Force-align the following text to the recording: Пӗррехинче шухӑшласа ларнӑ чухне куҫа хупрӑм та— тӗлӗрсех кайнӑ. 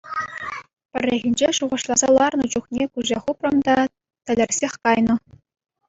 Пӗррехинче 0.91 1.47
шухӑшласа 1.59 2.07
ларнӑ 2.17 2.45
чухне 2.55 2.85
куҫа 2.95 3.19
хупрӑм 3.29 3.57
та— 3.71 3.77
тӗлӗрсех 4.29 4.73
кайнӑ. 4.83 5.15